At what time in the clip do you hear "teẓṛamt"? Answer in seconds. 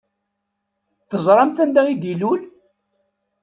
1.09-1.57